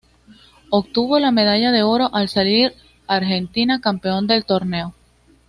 [0.71, 2.73] Obtuvo la medalla de oro al salir
[3.05, 4.95] Argentina campeón del torneo.